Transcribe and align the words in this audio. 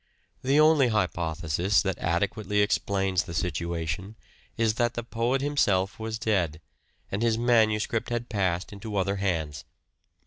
The 0.41 0.59
only 0.59 0.87
hypothesis 0.87 1.83
that 1.83 1.99
adequately 1.99 2.61
explains 2.63 3.25
the 3.25 3.35
situation 3.35 4.15
is 4.57 4.73
that 4.73 4.95
the 4.95 5.03
poet 5.03 5.41
himself 5.41 5.99
was 5.99 6.17
dead 6.17 6.59
and 7.11 7.21
his 7.21 7.37
manuscript 7.37 8.09
had 8.09 8.27
passed 8.27 8.73
into 8.73 8.95
other 8.95 9.17
hands. 9.17 9.63